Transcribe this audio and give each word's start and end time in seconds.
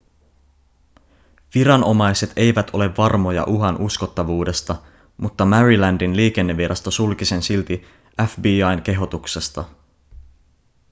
viranomaiset 1.55 2.31
eivät 2.35 2.69
ole 2.73 2.97
varmoja 2.97 3.43
uhan 3.47 3.81
uskottavuudesta 3.81 4.75
mutta 5.17 5.45
marylandin 5.45 6.15
liikennevirasto 6.15 6.91
sulki 6.91 7.25
sen 7.25 7.41
silti 7.43 7.85
fbi:n 8.25 8.81
kehotuksesta 8.81 9.63